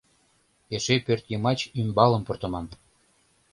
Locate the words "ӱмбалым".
1.79-2.21